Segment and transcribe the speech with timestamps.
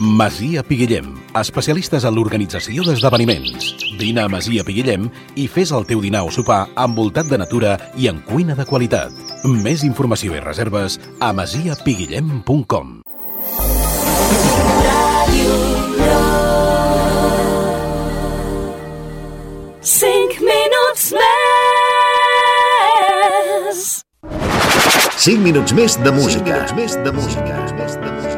[0.00, 3.72] Masia Piguillem, especialistes en l'organització d'esdeveniments.
[3.98, 8.06] Vine a Masia Piguillem i fes el teu dinar o sopar envoltat de natura i
[8.06, 9.10] en cuina de qualitat.
[9.42, 13.02] Més informació i reserves a masiapiguillem.com
[19.82, 21.28] Cinc minuts més.
[25.18, 26.62] 5 minuts més de música.
[26.70, 28.37] 5 minuts més de música.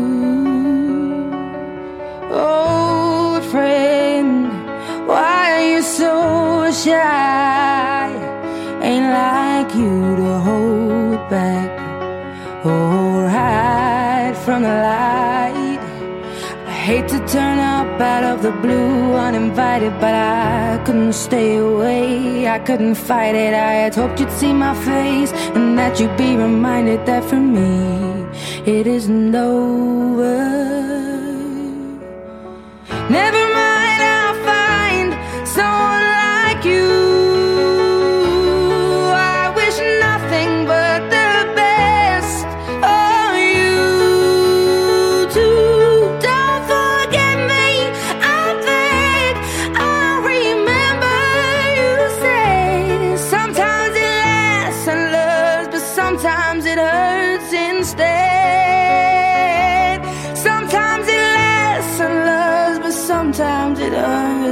[6.83, 8.09] Shy?
[8.81, 11.69] Ain't like you to hold back
[12.65, 15.81] or hide from the light.
[16.65, 22.47] I hate to turn up out of the blue uninvited, but I couldn't stay away.
[22.47, 23.53] I couldn't fight it.
[23.53, 28.25] I had hoped you'd see my face and that you'd be reminded that for me
[28.65, 30.37] it isn't over.
[33.09, 33.80] Never mind,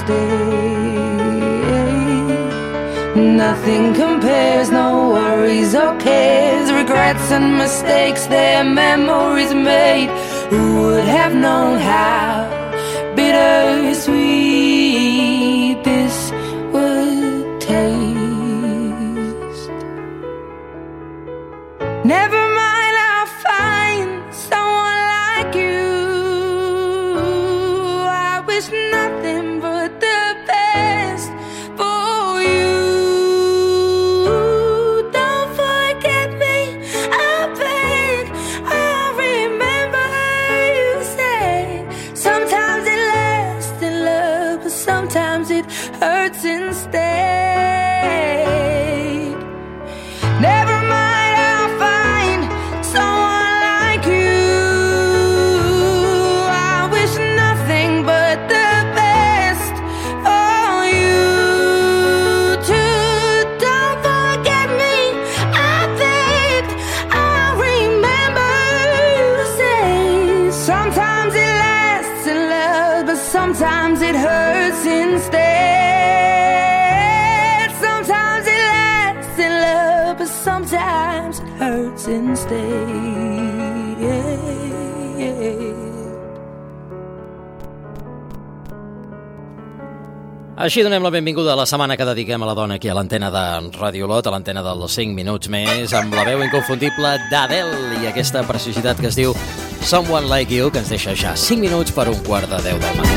[0.00, 0.60] Instead.
[3.16, 10.10] Nothing compares, no worries or cares, regrets and mistakes, their memories made.
[10.50, 12.48] Who would have known how
[13.14, 14.19] bittersweet
[90.60, 93.30] Així donem la benvinguda a la setmana que dediquem a la dona aquí a l'antena
[93.32, 93.44] de
[93.78, 97.72] Ràdio Lot, a l'antena dels 5 minuts més, amb la veu inconfundible d'Adel
[98.02, 99.32] i aquesta preciositat que es diu
[99.80, 102.94] Someone Like You, que ens deixa ja 5 minuts per un quart de 10 del
[103.00, 103.16] matí.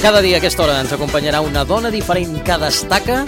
[0.00, 3.26] Cada dia a aquesta hora ens acompanyarà una dona diferent que destaca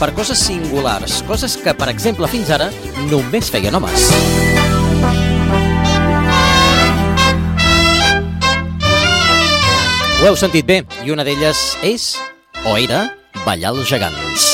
[0.00, 2.72] per coses singulars, coses que, per exemple, fins ara
[3.06, 4.57] només feien homes.
[10.18, 12.08] Ho heu sentit bé, i una d'elles és,
[12.66, 13.04] o era,
[13.44, 14.46] ballar els gegants.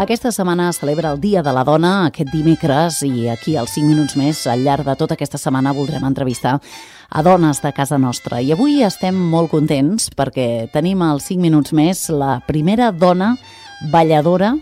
[0.00, 4.16] Aquesta setmana celebra el Dia de la Dona, aquest dimecres, i aquí als 5 minuts
[4.16, 8.40] més, al llarg de tota aquesta setmana, voldrem entrevistar a dones de casa nostra.
[8.40, 13.34] I avui estem molt contents perquè tenim als 5 minuts més la primera dona
[13.92, 14.56] balladora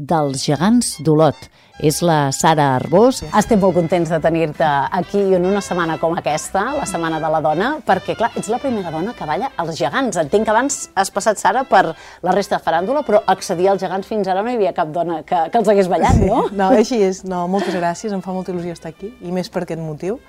[0.00, 1.36] dels gegants d'Olot.
[1.80, 3.22] És la Sara Arbós.
[3.38, 4.66] Estem molt contents de tenir-te
[4.98, 8.58] aquí en una setmana com aquesta, la Setmana de la Dona, perquè, clar, ets la
[8.60, 10.18] primera dona que balla als gegants.
[10.20, 14.08] Entenc que abans has passat, Sara, per la resta de faràndula, però accedir als gegants
[14.12, 16.44] fins ara no hi havia cap dona que, que els hagués ballat, no?
[16.60, 17.24] No, així és.
[17.24, 20.20] No, moltes gràcies, em fa molta il·lusió estar aquí, i més per aquest motiu.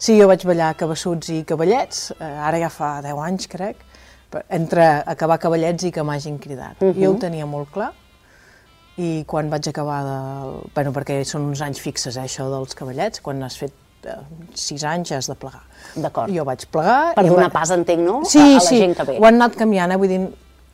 [0.00, 3.84] Sí, jo vaig ballar cabassuts i cavallets, eh, ara ja fa 10 anys, crec,
[4.48, 6.80] entre acabar cavallets i que m'hagin cridat.
[6.80, 7.02] Uh -huh.
[7.02, 7.92] Jo ho tenia molt clar,
[8.98, 10.16] i quan vaig acabar de...
[10.74, 13.72] Bueno, perquè són uns anys fixes, eh, això dels cavallets, quan has fet
[14.10, 14.16] eh,
[14.58, 15.62] sis anys ja has de plegar.
[15.94, 16.32] D'acord.
[16.34, 17.14] Jo vaig plegar...
[17.14, 17.54] Per donar va...
[17.60, 18.20] pas, entenc, no?
[18.26, 19.18] Sí, a, a la sí, gent que ve.
[19.20, 19.98] ho han anat canviant, eh?
[20.02, 20.20] vull dir,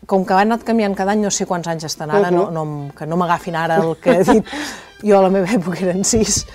[0.09, 2.49] com que han anat canviant cada any, no sé quants anys estan ara, Uh-huh.
[2.53, 4.55] no, no, que no m'agafin ara el que he dit.
[5.05, 6.47] Jo a la meva època eren sis,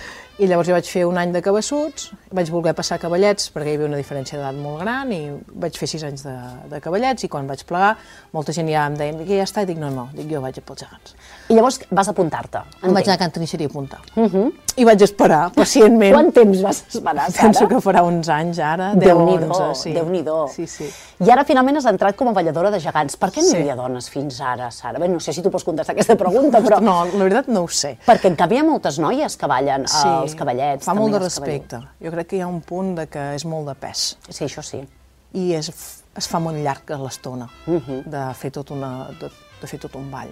[0.41, 3.73] i llavors jo vaig fer un any de cabassuts, vaig voler passar a cavallets perquè
[3.73, 5.21] hi havia una diferència d'edat molt gran i
[5.63, 6.35] vaig fer sis anys de,
[6.69, 7.95] de cavallets i quan vaig plegar
[8.35, 10.59] molta gent ja em deia que ja està i dic no, no, dic jo vaig
[10.59, 11.15] a pels gegants.
[11.49, 13.29] I llavors vas apuntar-te, Em vaig anar a entenc.
[13.29, 13.99] Can Trinxeria a apuntar.
[14.79, 16.13] I vaig esperar pacientment.
[16.15, 17.49] Quant temps vas esperar, Sara?
[17.49, 19.93] Penso que farà uns anys ara, 10 Déu-n'hi-do, 11, sí.
[19.93, 20.37] Déu-n'hi-do.
[20.53, 20.87] Sí, sí.
[21.25, 23.17] I ara finalment has entrat com a balladora de gegants.
[23.19, 23.57] Per què no Sí.
[23.57, 24.99] hi havia dones fins ara, Sara?
[24.99, 26.79] Bé, no sé si tu pots contestar aquesta pregunta, però...
[26.79, 27.97] No, la veritat no ho sé.
[28.05, 30.07] Perquè en canvi hi ha moltes noies que ballen sí.
[30.07, 30.85] els cavallets.
[30.85, 31.81] Fa molt de respecte.
[31.99, 34.63] Jo crec que hi ha un punt de que és molt de pes Sí, això
[34.63, 34.81] sí.
[35.33, 35.69] i és,
[36.17, 38.03] es fa molt llarg l'estona Mhm.
[38.09, 39.29] de, fer tot una, de,
[39.61, 40.31] de fer tot un ball.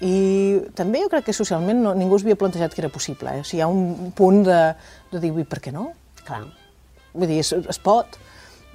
[0.00, 3.34] I també jo crec que socialment no, ningú es havia plantejat que era possible.
[3.36, 3.40] Eh?
[3.42, 4.60] O sigui, hi ha un punt de,
[5.12, 5.90] de dir, per què no?
[6.24, 6.46] Clar.
[7.12, 8.16] Vull dir, es, es pot.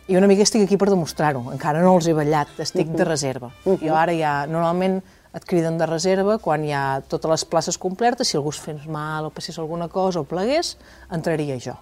[0.07, 1.48] I una mica estic aquí per demostrar-ho.
[1.51, 3.50] Encara no els he ballat, estic de reserva.
[3.66, 5.00] Jo ara ja, normalment
[5.36, 8.86] et criden de reserva quan hi ha totes les places complertes, si algú es fes
[8.88, 10.75] mal o passés alguna cosa o plegués,
[11.12, 11.74] entraria jo.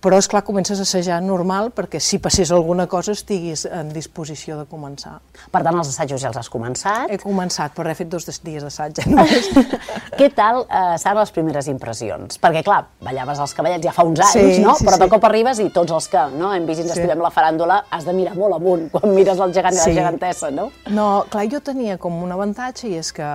[0.00, 4.54] Però, és clar comences a assajar normal perquè si passés alguna cosa estiguis en disposició
[4.60, 5.16] de començar.
[5.50, 7.10] Per tant, els assajos ja els has començat.
[7.10, 9.00] He començat, però he fet dos dies d'assaig.
[9.02, 9.08] Eh?
[9.10, 9.48] només.
[10.20, 12.38] Què tal, eh, Sara, les primeres impressions?
[12.38, 14.76] Perquè, clar, ballaves els cavallets ja fa uns anys, Sí, no?
[14.78, 15.14] sí, Però de sí.
[15.16, 17.00] cop arribes i tots els que no, hem vist i ens Sí.
[17.02, 19.90] estimem la faràndula, has de mirar molt amunt quan mires el gegant i Sí.
[19.96, 20.70] la gegantessa, no?
[20.94, 23.26] No, clar, jo tenia com un avantatge i és que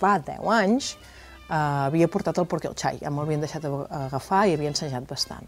[0.00, 0.94] fa 10 anys
[1.50, 4.72] eh, havia portat el porquer el xai, ja m'ho havien deixat a- agafar i havia
[4.72, 5.44] ensajat bastant.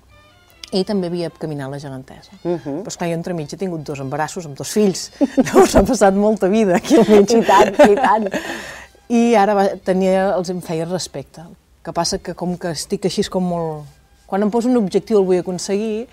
[0.70, 2.30] I també havia caminat la gegantesa.
[2.42, 2.82] Uh -huh.
[2.82, 5.10] Però esclar, jo entremig he tingut dos embarassos amb dos fills.
[5.44, 7.30] Llavors ha passat molta vida aquí al mig.
[7.30, 8.28] I tant, i tant.
[9.08, 11.40] I ara va, tenia, els em feia respecte.
[11.40, 13.84] El que passa que com que estic així com molt...
[14.26, 16.06] Quan em poso un objectiu el vull aconseguir,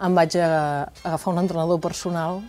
[0.00, 2.42] em vaig a, agafar un entrenador personal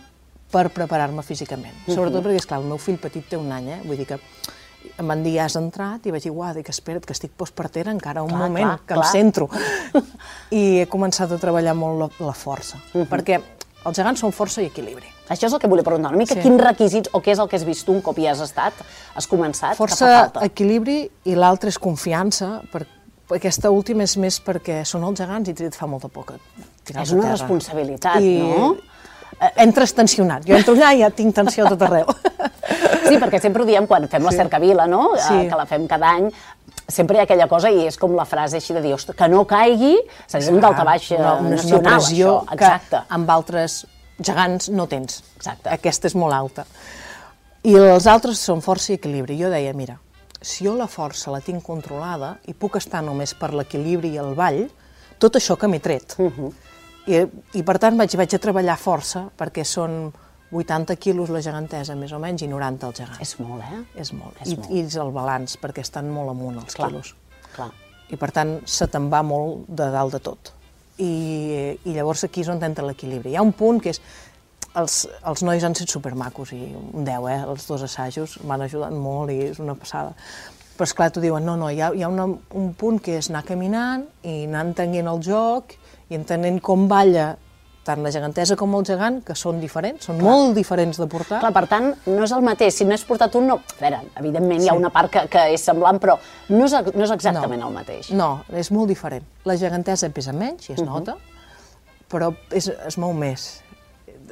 [0.50, 1.74] per preparar-me físicament.
[1.88, 3.80] Sobretot perquè, esclar, el meu fill petit té un any, eh?
[3.86, 4.18] Vull dir que
[4.98, 8.22] em van dir, has entrat, i vaig dir, uah, dic, espera't, que estic postpartera encara
[8.22, 9.06] un Clar, moment, clar, que clar.
[9.06, 9.48] em centro.
[10.54, 12.78] I he començat a treballar molt la, la força,
[13.10, 13.40] perquè
[13.84, 15.10] els gegants són força i equilibri.
[15.28, 16.36] Això és el que volia preguntar una mica.
[16.36, 16.42] Sí.
[16.44, 18.76] Quins requisits o què és el que has vist tu un cop hi has estat,
[19.16, 20.44] has començat, Força que fa falta?
[20.44, 20.98] equilibri
[21.28, 22.84] i l'altre és confiança, per,
[23.32, 27.12] aquesta última és més perquè són els gegants i et fa molta por que És
[27.12, 27.30] una terra.
[27.38, 28.74] responsabilitat, I, no?
[29.46, 30.44] Eh, Entres tensionat.
[30.46, 32.06] Jo entro allà i ja tinc tensió tot arreu.
[33.04, 34.38] Sí, perquè sempre ho diem quan fem la Sí.
[34.38, 35.14] cercavila, no?
[35.14, 35.48] Eh, Sí.
[35.50, 36.30] Que la fem cada any.
[36.88, 39.28] Sempre hi ha aquella cosa i és com la frase així de dir, "Ostres, que
[39.28, 42.52] no caigui, seria un daltabaix eh, una, nacional, una pressió això.
[42.54, 42.88] Exacte.
[42.96, 43.86] que amb altres
[44.20, 45.22] gegants no tens.
[45.36, 45.68] Exacte.
[45.68, 46.64] Aquesta és molt alta.
[47.62, 49.38] I els altres són força i equilibri.
[49.40, 49.98] Jo deia, mira,
[50.40, 54.34] si jo la força la tinc controlada i puc estar només per l'equilibri i el
[54.34, 54.70] ball,
[55.18, 56.16] tot això que m'he tret.
[56.18, 56.52] Mhm.
[57.06, 57.20] I,
[57.58, 60.06] I per tant vaig, vaig a treballar força perquè són
[60.54, 63.22] 80 quilos la gegantesa, més o menys, i 90 el gegant.
[63.24, 63.80] És molt, eh?
[64.00, 64.38] és molt.
[64.40, 64.70] És I, molt.
[64.70, 67.14] I és el balanç, perquè estan molt amunt els Clar, quilos
[67.56, 67.70] clar.
[68.12, 70.52] i per tant se te'n va molt de dalt de tot.
[71.02, 71.10] I,
[71.82, 73.32] i llavors aquí és on entra l'equilibri.
[73.32, 74.00] Hi ha un punt que és
[74.78, 77.40] els, els nois han set supermacos i un 10, eh?
[77.50, 80.14] els dos assajos m'han ajudat molt i és una passada.
[80.74, 82.26] Però esclar, t'ho diuen, no, no, hi ha, hi ha una,
[82.58, 85.76] un punt que és anar caminant i anar entenent el joc
[86.14, 87.32] i entenent com balla
[87.84, 91.42] tant la gegantesa com el gegant, que són diferents, són molt diferents de portar.
[91.42, 92.78] Clar, per tant, no és el mateix.
[92.78, 93.58] Si no és portat un, no...
[93.60, 94.78] A veure, evidentment hi ha Sí.
[94.80, 96.14] una part que, que és semblant, però
[96.48, 98.08] no és, no és exactament el mateix.
[98.16, 99.26] No, és molt diferent.
[99.44, 101.18] La gegantesa pesa menys, i es nota,
[102.08, 103.44] però és, es mou més,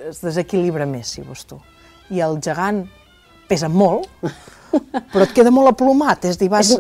[0.09, 1.61] es desequilibra més, si vols tu.
[2.09, 2.87] I el gegant
[3.53, 4.09] pesa molt,
[5.13, 6.73] però et queda molt aplomat, és a dir, vas...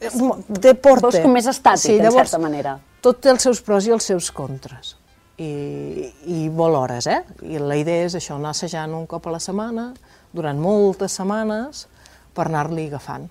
[0.00, 1.04] Té porte.
[1.04, 2.78] Vols com més estàtic, en certa manera.
[3.04, 4.94] Tot té els seus pros i els seus contres.
[5.36, 5.50] I,
[6.30, 7.20] i vol hores, eh?
[7.44, 9.90] I la idea és això, anar assajant un cop a la setmana,
[10.32, 11.84] durant moltes setmanes,
[12.32, 13.26] per anar-li agafant.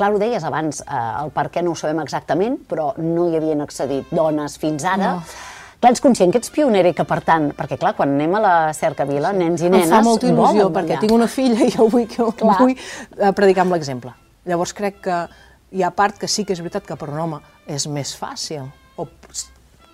[0.00, 3.36] Clar, ho deies abans, eh, el per què no ho sabem exactament, però no hi
[3.38, 5.12] havien accedit dones fins ara.
[5.20, 5.36] No.
[5.80, 8.42] Clar, ets conscient que ets pionera i que, per tant, perquè clar, quan anem a
[8.42, 9.86] la cercavila, nens i nenes...
[9.86, 12.58] Em fa molta il·lusió, perquè tinc una filla i jo vull, que, Clar.
[12.58, 14.16] vull eh, predicar amb l'exemple.
[14.50, 15.22] Llavors crec que
[15.76, 18.66] hi ha part que sí que és veritat que per un home és més fàcil,
[19.00, 19.06] o,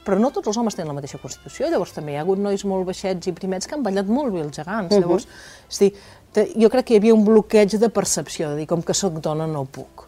[0.06, 2.62] però no tots els homes tenen la mateixa constitució, llavors també hi ha hagut nois
[2.68, 5.26] molt baixets i primets que han ballat molt bé els gegants, llavors,
[5.70, 5.92] és dir,
[6.36, 9.18] te- jo crec que hi havia un bloqueig de percepció, de dir, com que sóc
[9.24, 10.04] dona no puc.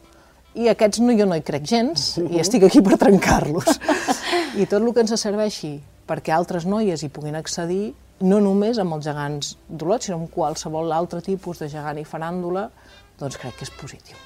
[0.59, 3.69] I aquests no, jo no hi crec gens, i estic aquí per trencar-los.
[4.59, 5.77] I tot el que ens serveixi
[6.09, 7.93] perquè altres noies hi puguin accedir,
[8.25, 12.65] no només amb els gegants d'Olot, sinó amb qualsevol altre tipus de gegant i faràndula,
[13.21, 14.17] doncs crec que és positiu.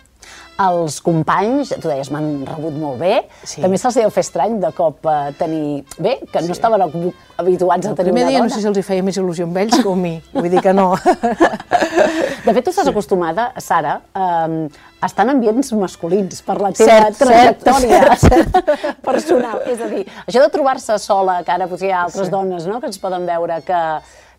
[0.61, 3.23] Els companys, tu deies, m'han rebut molt bé.
[3.43, 3.63] Sí.
[3.65, 5.83] També se'ls deu fer estrany de cop eh, tenir...
[5.99, 8.51] Bé, que no estaven habu- habituats a El tenir primer una dia dona.
[8.51, 10.61] no sé si els hi feia més il·lusió amb ells que amb mi, vull dir
[10.63, 10.91] que no.
[12.45, 14.69] De fet, tu estàs acostumada, Sara, eh,
[15.03, 19.63] a estar en ambients masculins per la teva Cert, cert, trajectòria personal.
[19.73, 22.33] És a dir, això de trobar-se sola, que ara potser hi ha altres Sí.
[22.35, 23.81] dones no?, que ens poden veure que,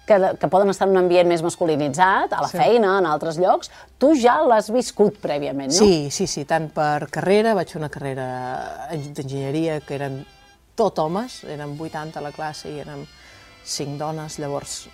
[0.08, 2.58] que, que poden estar en un ambient més masculinitzat, a la Sí.
[2.58, 5.78] feina, en altres llocs, tu ja l'has viscut prèviament, no?
[5.78, 8.28] Sí, sí, sí, tant per carrera, vaig fer una carrera
[8.92, 10.26] d'enginyeria que eren
[10.76, 13.06] tot homes, eren 80 a la classe i érem
[13.64, 14.88] 5 dones, llavors,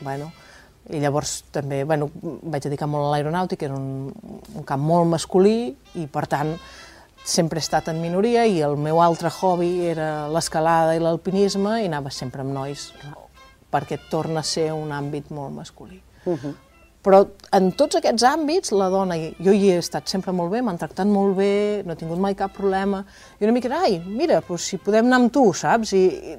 [0.00, 0.30] bueno,
[0.88, 4.12] i llavors també, bueno, vaig dedicar molt a l'aeronàutica, era un,
[4.54, 6.54] un camp molt masculí i per tant
[7.24, 11.86] sempre he estat en minoria i el meu altre hobby era l'escalada i l'alpinisme i
[11.88, 12.90] anava sempre amb nois
[13.74, 15.98] perquè torna a ser un àmbit molt masculí.
[17.04, 17.20] Però
[17.52, 21.10] en tots aquests àmbits, la dona, jo hi he estat sempre molt bé, m'han tractat
[21.10, 23.02] molt bé, no he tingut mai cap problema.
[23.36, 25.92] I una mica, ai, mira, doncs si podem anar amb tu, saps?
[25.92, 26.38] I, i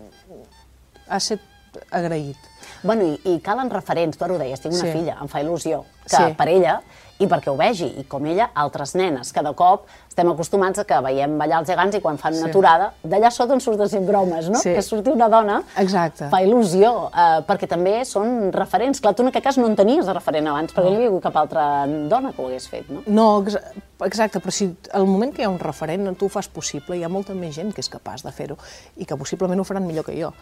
[1.06, 1.44] ha estat
[1.91, 2.38] agraït.
[2.84, 4.91] Bueno, i, i calen referents, tu ara ho deies, tinc una Sí.
[4.91, 6.34] filla, em fa il·lusió, que Sí.
[6.38, 6.82] per ella,
[7.17, 9.32] i perquè ho vegi, i com ella, altres nenes.
[9.34, 12.50] Cada cop estem acostumats a que veiem ballar els gegants i quan fan una Sí.
[12.50, 14.60] aturada, d'allà sota en surten sempre bromes, no?
[14.60, 14.74] Sí.
[14.74, 16.27] Que surti una dona Exacte.
[16.29, 19.00] fa il·lusió, eh, perquè també són referents.
[19.01, 21.22] Clar, tu en aquest cas no en tenies de referent abans, perquè no hi havia
[21.22, 23.01] cap altra dona que ho hagués fet, no?
[23.08, 23.58] No, ex
[24.01, 27.03] exacte, però si al moment que hi ha un referent tu ho fas possible, hi
[27.03, 28.58] ha molta més gent que és capaç de fer-ho
[28.98, 30.34] i que possiblement ho faran millor que jo.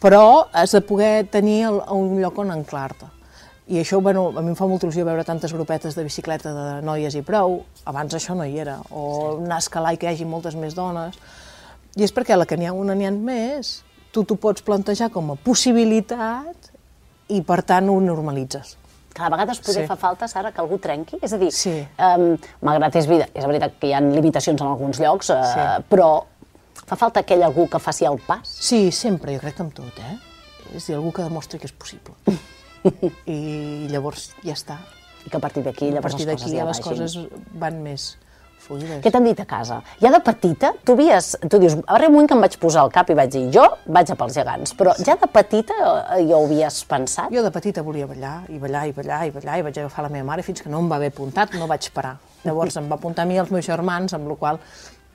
[0.00, 3.06] Però has de poder tenir el, un lloc on anclar-te.
[3.68, 6.82] I això, bueno, a mi em fa molta il·lusió veure tantes grupetes de bicicleta de
[6.84, 7.62] noies i prou.
[7.88, 8.76] Abans això no hi era.
[8.90, 11.16] O anar a escalar i que hi hagi moltes més dones.
[11.96, 13.78] I és perquè la que n'hi ha una n'hi ha més,
[14.12, 16.72] tu t'ho pots plantejar com a possibilitat
[17.28, 18.76] i, per tant, ho normalitzes.
[19.14, 19.86] Cada vegada poder Sí.
[19.86, 21.18] fa falta, Sara, que algú trenqui?
[21.22, 21.86] És a dir, Sí.
[21.98, 25.84] um, malgrat és vida, és veritat que hi ha limitacions en alguns llocs, uh, Sí.
[25.88, 26.24] però
[26.88, 28.48] fa falta aquell algú que faci el pas?
[28.48, 30.18] Sí, sempre, jo crec que amb tot, eh?
[30.74, 32.16] És dir, algú que demostri que és possible.
[33.36, 34.80] I llavors ja està.
[35.24, 37.16] I que a partir d'aquí A llavors partir les coses d'aquí ja les coses
[37.60, 38.12] van més
[38.64, 39.00] fluides.
[39.04, 39.78] Què t'han dit a casa?
[40.00, 42.84] Ja de petita, tu havies, tu dius, va haver un moment que em vaig posar
[42.84, 43.64] al cap i vaig dir, jo
[43.96, 47.32] vaig a pels gegants, però ja de petita eh, ja ho havies pensat?
[47.34, 50.12] Jo de petita volia ballar, i ballar, i ballar, i ballar, i vaig agafar la
[50.16, 52.16] meva mare fins que no em va haver apuntat, no vaig parar.
[52.44, 54.60] Llavors em va apuntar a mi i als meus germans, amb la qual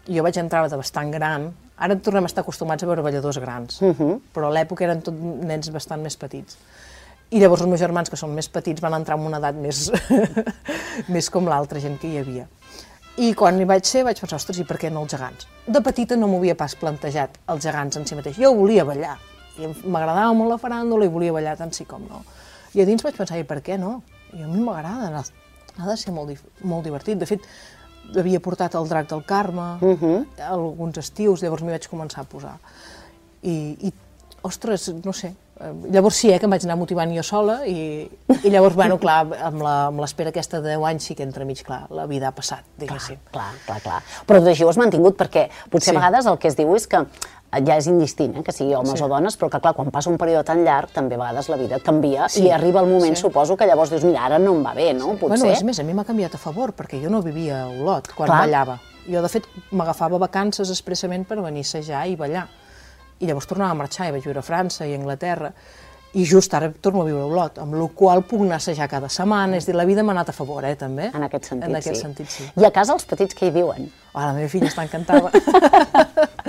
[0.09, 1.49] jo vaig entrar de bastant gran.
[1.79, 3.79] Ara tornem a estar acostumats a veure balladors grans,
[4.35, 6.57] però a l'època eren tot nens bastant més petits.
[7.31, 9.91] I llavors els meus germans, que són més petits, van entrar en una edat més,
[11.13, 12.47] més com l'altra gent que hi havia.
[13.21, 15.47] I quan hi vaig ser vaig pensar, ostres, i per què no els gegants?
[15.67, 18.39] De petita no m'ho havia pas plantejat, els gegants en si mateix.
[18.39, 19.17] Jo volia ballar,
[19.59, 22.23] i m'agradava molt la faràndula i volia ballar tant sí com no.
[22.73, 23.99] I a dins vaig pensar, i per què no?
[24.33, 26.31] I a mi m'agrada, ha, de ser molt,
[26.63, 27.19] molt divertit.
[27.19, 27.45] De fet,
[28.17, 29.67] havia portat el drac del Carme,
[30.47, 32.55] alguns estius, llavors m'hi vaig començar a posar.
[33.43, 33.53] I,
[33.87, 33.93] i
[34.43, 38.07] ostres, no sé, eh, llavors sí, eh, que em vaig anar motivant jo sola i,
[38.43, 41.85] i llavors, bueno, clar, amb l'espera aquesta de 10 anys sí que entre mig, clar,
[41.91, 43.19] la vida ha passat, diguéssim.
[43.31, 44.01] Clar, clar, clar.
[44.27, 45.97] Però tot això ho has mantingut perquè potser Sí.
[45.97, 47.05] a vegades el que es diu és que
[47.51, 49.03] ja és indistint, eh, que sigui homes Sí.
[49.03, 51.57] o dones, però que clar, quan passa un període tan llarg també a vegades la
[51.57, 52.43] vida canvia Sí.
[52.45, 53.21] i arriba el moment, Sí.
[53.21, 55.15] suposo, que llavors dius, mira, ara no em va bé, no?
[55.15, 55.39] Potser.
[55.39, 58.13] Bueno, és més, a mi m'ha canviat a favor, perquè jo no vivia a Olot
[58.13, 58.41] quan Clar.
[58.41, 58.79] ballava.
[59.09, 62.47] Jo, de fet, m'agafava vacances expressament per venir a assajar i ballar.
[63.19, 65.51] I llavors tornava a marxar i vaig viure a França i a Anglaterra
[66.13, 68.87] i just ara torno a viure a Olot, amb la qual puc anar a assajar
[68.89, 71.11] cada setmana, és a dir, la vida m'ha anat a favor, eh, també.
[71.13, 72.01] En aquest sentit, en aquest sí.
[72.01, 72.43] sentit, sí.
[72.55, 73.91] I a casa els petits què hi diuen?
[74.13, 75.29] Oh, la meva filla està encantada.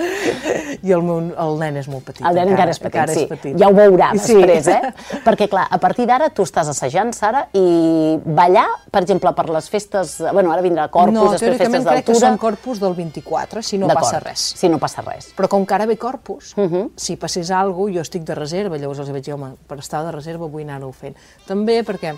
[0.80, 2.22] I el, meu, el nen és molt petit.
[2.24, 3.24] El nen encara, és petit, encara sí.
[3.26, 3.56] és petit.
[3.60, 4.34] Ja ho veurà Sí.
[4.38, 5.20] després, eh?
[5.26, 9.68] Perquè, clar, a partir d'ara tu estàs assajant, Sara, i ballar, per exemple, per les
[9.72, 10.16] festes...
[10.32, 12.30] Bueno, ara vindrà Corpus, no, després teòricament festes crec que d'altura...
[12.30, 14.46] són corpus del 24, si no passa res.
[14.60, 15.30] Si no passa res.
[15.36, 16.74] Però com que ara ve Corpus, uh Mhm.
[16.74, 16.90] -huh.
[16.96, 20.04] si passés alguna cosa, jo estic de reserva, llavors els vaig dir, home, per estar
[20.04, 21.14] de reserva vull anar-ho fent.
[21.46, 22.16] També perquè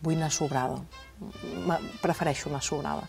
[0.00, 0.76] vull anar sobrada.
[2.02, 3.02] Prefereixo anar sobrada.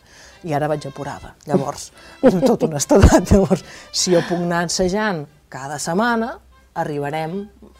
[0.44, 1.34] I ara vaig apurada.
[1.48, 1.92] Llavors,
[2.50, 3.32] tot un estadat.
[3.32, 6.36] Llavors, si jo puc anar ensajant cada setmana,
[6.78, 7.40] arribarem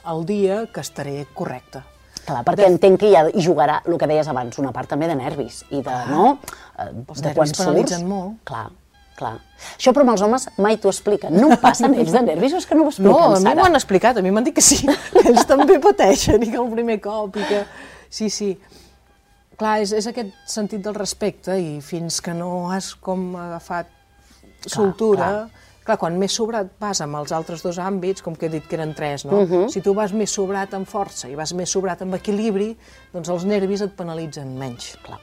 [0.10, 1.84] al dia que estaré correcta.
[2.28, 5.16] Clar, perquè entenc que ja hi jugarà, el que deies abans, una part també de
[5.16, 6.40] nervis i de, no?
[6.76, 7.62] Eh, Els de nervis quan surts.
[7.62, 8.34] penalitzen molt.
[8.50, 8.66] Clar,
[9.16, 9.36] clar.
[9.78, 11.38] Això però amb els homes mai t'ho expliquen.
[11.40, 13.68] No passen ells de nervis o és que no ho expliquen, No, a mi m'ho
[13.70, 14.82] han explicat, a mi m'han dit que sí,
[15.14, 17.64] que ells també pateixen i que el primer cop i que...
[18.10, 18.58] Sí, sí.
[19.58, 23.94] Clar, és, és aquest sentit del respecte i fins que no has com agafat
[24.66, 25.24] soltura...
[25.24, 25.64] clar.
[25.88, 28.76] Clar, quan més sobrat vas amb els altres dos àmbits, com que he dit que
[28.76, 29.38] eren tres, no?
[29.46, 29.70] Mhm.
[29.72, 32.74] Si tu vas més sobrat amb força i vas més sobrat amb equilibri,
[33.14, 34.98] doncs els nervis et penalitzen menys.
[35.06, 35.22] Clar.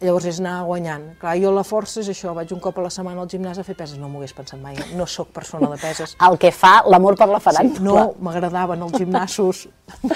[0.00, 1.08] Llavors és anar guanyant.
[1.18, 3.64] Clar, jo la força és això, vaig un cop a la setmana al gimnàs a
[3.66, 6.12] fer peses, no m'ho hagués pensat mai, no sóc persona de peses.
[6.22, 7.72] El que fa l'amor per la faran.
[7.74, 9.64] Sí, no m'agradaven els gimnasos.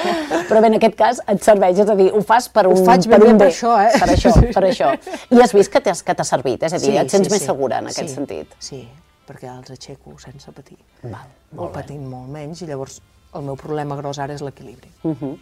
[0.49, 2.85] Però bé, en aquest cas et serveix, és a dir, ho fas per un, Ho
[2.87, 3.53] faig ben per bé un per bé.
[3.57, 3.93] això, eh?
[3.99, 4.93] Per això, per això.
[5.35, 7.51] I has vist que t'ha servit, és a dir, Sí, et sents sí, més sí.
[7.51, 8.55] segura en aquest Sí, sentit.
[8.63, 8.83] Sí,
[9.27, 10.79] perquè els aixeco sense patir.
[11.03, 11.27] Val,
[11.59, 13.01] Molt patint molt menys i llavors
[13.35, 14.93] el meu problema gros ara és l'equilibri.
[15.03, 15.35] Mhm.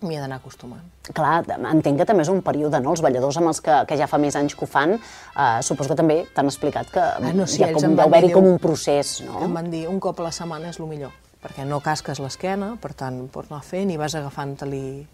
[0.00, 0.80] M'hi he d'anar acostumant.
[1.12, 1.42] Clar,
[1.72, 2.94] entenc que també és un període, no?
[2.94, 5.90] Els balladors amb els que, que ja fa més anys que ho fan, eh, suposo
[5.92, 8.46] que també t'han explicat que Ah, no, sí, hi ha ells com, deu haver-hi com
[8.46, 9.42] un- procés, no?
[9.44, 11.12] Em van dir un cop a la setmana és el millor,
[11.44, 15.06] perquè no casques l'esquena, per tant, pots anar fent i vas agafant-te-li...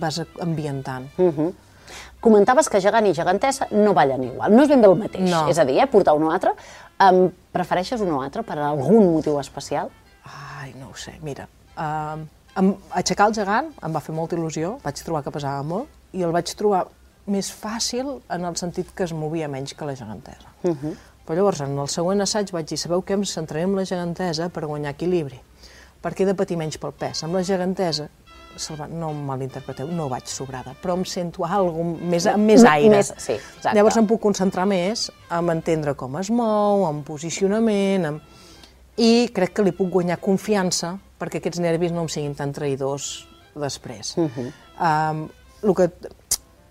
[0.00, 1.08] vas ambientant.
[1.18, 1.52] Mhm.
[2.20, 4.50] Comentaves que gegant i gegantessa no ballen igual.
[4.52, 5.30] No és ben bé el mateix.
[5.30, 5.44] No.
[5.48, 6.54] És a dir, eh, portar un o altre.
[6.98, 9.90] Um, prefereixes un o altre per algun motiu especial?
[10.24, 11.46] Ai, no ho sé, mira.
[11.76, 12.24] Uh,
[12.56, 16.22] em, aixecar el gegant em va fer molta il·lusió, vaig trobar que pesava molt, i
[16.22, 16.86] el vaig trobar
[17.26, 20.52] més fàcil en el sentit que es movia menys que la gegantesa.
[20.62, 20.94] Uh -huh.
[21.26, 24.48] Però llavors, en el següent assaig vaig dir, sabeu què, em centraré en la gegantesa
[24.48, 25.40] per guanyar equilibri,
[26.02, 27.24] perquè he de patir menys pel pes.
[27.24, 28.08] Amb la gegantesa,
[28.88, 32.96] no em malinterpreteu, no vaig sobrada, però em sento algo més, amb més aire.
[32.96, 33.74] més- sí, exacte.
[33.74, 38.20] Llavors em puc concentrar més en entendre com es mou, en posicionament, en...
[38.96, 43.26] i crec que li puc guanyar confiança perquè aquests nervis no em siguin tan traïdors
[43.54, 44.16] després.
[44.16, 44.52] Uh -huh.
[44.80, 45.28] um,
[45.62, 45.90] el que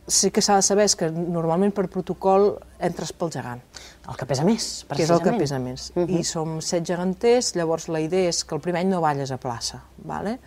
[0.08, 3.62] sí que s'ha de saber és que normalment per protocol entres pel gegant,
[4.08, 5.40] El que pesa més, que és el que precisament.
[5.40, 5.92] pesa més.
[5.96, 6.20] Uh -huh.
[6.20, 9.38] I som set geganters, llavors la idea és que el primer any no balles a
[9.38, 10.40] plaça, vale?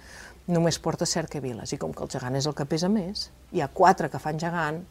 [0.46, 3.68] només portes cercaviles, i com que el gegant és el que pesa més, hi ha
[3.68, 4.86] quatre que fan gegant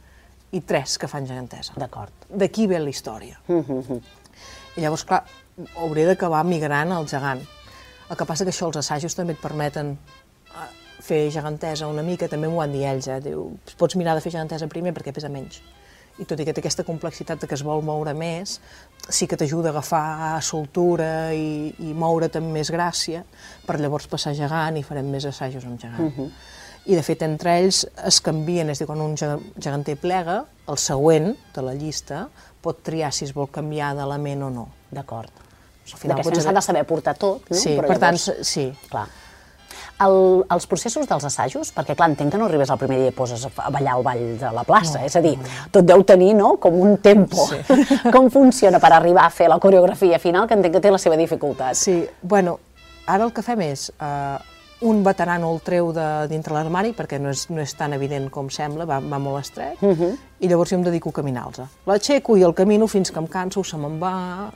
[0.52, 1.74] i tres que fan gegantesa.
[1.76, 2.14] D'acord.
[2.30, 3.40] D'aquí ve la història.
[3.48, 4.00] Mhm.
[4.78, 5.24] I llavors, clar,
[5.76, 7.42] hauré d'acabar migrant al gegant.
[8.10, 10.68] El que passa que això, els assajos també et permeten eh,
[11.04, 13.20] fer gegantesa una mica, també m'ho van dir ells, eh?
[13.24, 15.60] Diu, pots mirar de fer gegantesa primer perquè pesa menys.
[16.18, 18.56] I tot i que té aquesta complexitat de que es vol moure més,
[19.10, 23.22] sí que t'ajuda a agafar soltura i, i moure't amb més gràcia,
[23.68, 26.32] per llavors passar gegant i farem més assajos amb gegant.
[26.88, 30.46] I de fet, entre ells es canvien, és a dir, quan un ge- geganter plega,
[30.72, 32.28] el següent de la llista
[32.64, 34.68] pot triar si es vol canviar d'element o no.
[34.92, 35.30] D'acord.
[35.94, 37.56] Al final s'ha de saber portar tot, no?
[37.56, 38.70] Sí, Però per tant, llavors- sí.
[38.90, 39.06] Clar.
[40.00, 43.16] El, els processos dels assajos, perquè clar, entenc que no arribes al primer dia i
[43.18, 45.34] poses a, ballar al ball de la plaça, és a dir,
[45.74, 47.48] tot deu tenir no, com un tempo.
[47.50, 47.88] Sí.
[48.14, 51.18] Com funciona per arribar a fer la coreografia final, que entenc que té la seva
[51.18, 51.76] dificultat.
[51.80, 52.60] Sí, bueno,
[53.08, 54.38] ara el que fem és, eh,
[54.82, 58.50] un veterano el treu de dintre l'armari, perquè no és, no és tan evident com
[58.50, 59.82] sembla, va, va molt estret,
[60.40, 61.80] i llavors jo em dedico a caminar-los.
[61.88, 64.52] L'aixeco i el camino fins que em canso, se me'n va,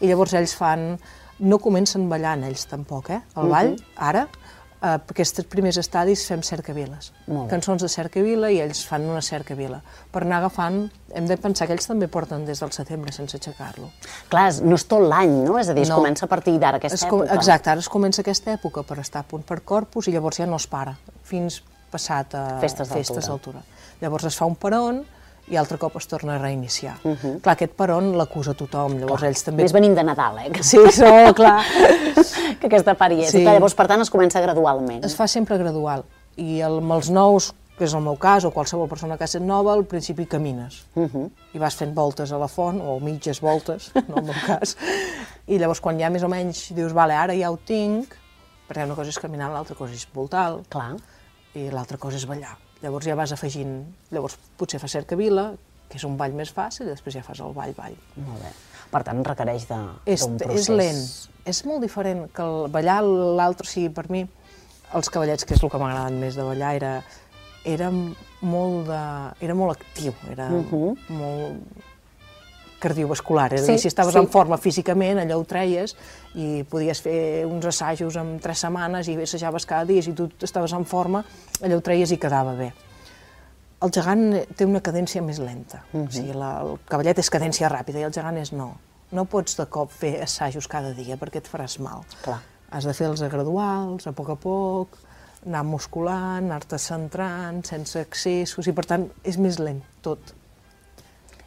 [0.00, 0.98] i llavors ells fan...
[1.40, 3.22] No comencen ballant ells tampoc, eh?
[3.40, 4.26] El ball, ara,
[4.82, 7.12] eh, aquests primers estadis fem cercaviles.
[7.50, 9.80] Cançons de cercavila i ells fan una cercavila.
[10.10, 13.90] Per anar agafant, hem de pensar que ells també porten des del setembre sense aixecar-lo.
[14.28, 15.58] Clar, no és tot l'any, no?
[15.58, 15.96] És a dir, es No.
[15.96, 17.34] comença a partir d'ara, aquesta Es com- època.
[17.34, 20.46] Exacte, ara es comença aquesta època per estar a punt per corpus i llavors ja
[20.46, 23.04] no es para, fins passat a Festes d'altura.
[23.04, 23.62] festes d'altura.
[24.00, 25.04] Llavors es fa un peron
[25.50, 26.96] i altre cop es torna a reiniciar.
[27.02, 29.64] Clar, aquest peron l'acusa tothom, llavors ells també...
[29.66, 30.50] Més venim de Nadal, eh?
[30.54, 31.58] Que, Sí, no, clar.
[32.60, 33.32] que aquesta part hi és.
[33.34, 33.42] Sí.
[33.42, 35.02] Clar, llavors, per tant, es comença gradualment.
[35.06, 36.06] Es fa sempre gradual.
[36.38, 39.30] I el, amb els nous, que és el meu cas, o qualsevol persona que ha
[39.30, 40.82] estat nova, al principi camines.
[41.56, 44.76] I vas fent voltes a la font, o mitges voltes, no en el meu cas,
[45.50, 48.12] I llavors quan ja més o menys dius, vale, ara ja ho tinc,
[48.68, 50.92] perquè una cosa és caminar, l'altra cosa és voltar, Clar.
[51.58, 52.52] i l'altra cosa és ballar.
[52.80, 53.82] Llavors ja vas afegint,
[54.14, 55.50] llavors potser fas cercavila,
[55.90, 57.96] que és un ball més fàcil, i després ja fas el ball-ball.
[58.24, 58.52] Molt bé.
[58.90, 60.62] Per tant, requereix d'un procés.
[60.62, 61.02] és lent,
[61.50, 64.24] és molt diferent que el ballar l'altre, o sigui, per mi,
[64.96, 66.94] els cavallets, que és el que m'ha agradat més de ballar, era,
[67.68, 69.04] era molt, de,
[69.46, 71.89] era molt actiu, era molt
[72.80, 74.20] cardiovascular, és a Sí, dir, si estaves sí.
[74.20, 75.94] en forma físicament, allò ho treies
[76.34, 80.72] i podies fer uns assajos en tres setmanes i assajaves cada dia, si tu estaves
[80.76, 81.24] en forma,
[81.62, 82.72] allò ho treies i quedava bé.
[83.80, 88.02] El gegant té una cadència més lenta, o sigui, la, el cavallet és cadència ràpida
[88.02, 88.74] i el gegant és no.
[89.12, 92.04] No pots de cop fer assajos cada dia perquè et faràs mal.
[92.22, 92.42] Clar.
[92.70, 94.98] Has de fer-los a graduals, a poc a poc,
[95.46, 100.34] anar musculant, anar-te centrant, sense excessos, i per tant és més lent tot.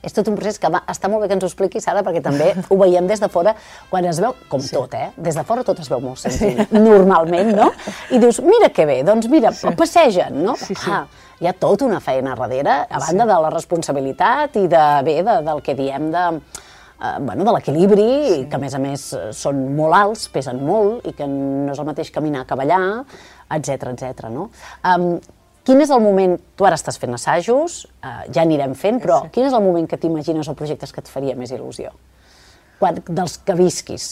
[0.03, 2.21] És tot un procés que va, està molt bé que ens ho expliquis, Sara, perquè
[2.23, 3.55] també ho veiem des de fora,
[3.89, 4.73] quan es veu, com sí.
[4.75, 5.11] tot, eh?
[5.15, 7.69] Des de fora tot es veu molt senzill, normalment, no?
[8.11, 9.71] I dius, mira que bé, doncs mira, sí.
[9.79, 10.57] passegen, no?
[10.59, 10.91] Sí, sí.
[10.91, 11.05] Ah,
[11.39, 15.37] hi ha tota una feina darrere, a banda de la responsabilitat i de, bé, de,
[15.47, 16.25] del que diem de,
[16.99, 18.41] eh, bueno, de l'equilibri, sí.
[18.49, 21.79] que a més a més eh, són molt alts, pesen molt, i que no és
[21.79, 22.83] el mateix caminar que ballar,
[23.55, 24.27] etc etc.
[24.33, 24.49] no?
[24.83, 25.15] Um,
[25.67, 29.33] quin és el moment, tu ara estàs fent assajos, uh, ja anirem fent, però sí.
[29.35, 31.93] quin és el moment que t'imagines o projectes que et faria més il·lusió?
[32.79, 34.11] Quan, dels que visquis.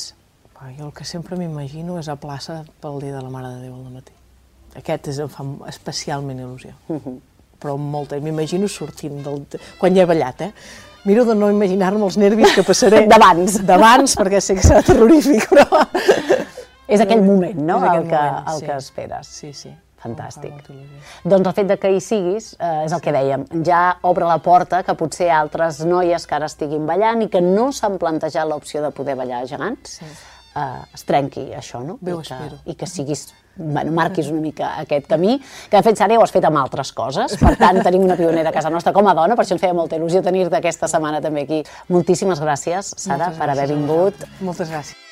[0.77, 3.73] Jo el que sempre m'imagino és a plaça pel dia de la Mare de Déu
[3.73, 4.13] al matí.
[4.77, 6.75] Aquest és, em fa especialment il·lusió.
[7.61, 9.43] Però molta, m'imagino sortint del...
[9.81, 10.51] quan ja he ballat, eh?
[11.03, 13.03] Miro de no imaginar-me els nervis que passaré.
[13.11, 13.57] D'abans.
[13.65, 15.83] D'abans, perquè sé que serà terrorífic, però...
[16.91, 18.65] És aquell moment, no?, És aquell el, que, moment, el sí.
[18.67, 19.33] que esperes.
[19.41, 19.73] Sí, sí.
[20.01, 20.53] Fantàstic.
[20.65, 21.29] Il·lusió.
[21.29, 24.39] Doncs el fet de que hi siguis eh, és el que dèiem, ja obre la
[24.41, 28.81] porta que potser altres noies que ara estiguin ballant i que no s'han plantejat l'opció
[28.81, 30.09] de poder ballar gegants, sí.
[30.55, 31.99] eh, es trenqui això, no?
[32.01, 32.57] Bé, I que, espero.
[32.65, 35.37] I que siguis, bueno, marquis una mica aquest camí,
[35.69, 38.17] que de fet, Sara, ja ho has fet amb altres coses, per tant, tenim una
[38.17, 40.89] pionera a casa nostra com a dona, per això ens feia molta il·lusió tenir-te aquesta
[40.89, 41.61] setmana també aquí.
[41.93, 44.27] Moltíssimes gràcies, Sara, Moltes per haver gràcies vingut.
[44.41, 45.10] Moltes gràcies.